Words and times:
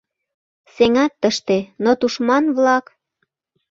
Сеҥат 0.75 1.13
тыште— 1.21 1.57
но 1.83 1.91
тушман-влак 1.99 2.85